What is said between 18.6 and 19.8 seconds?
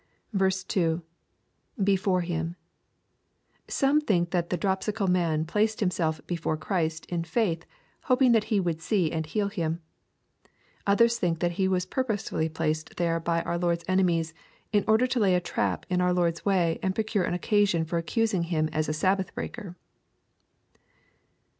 aa a Sabbath breaker.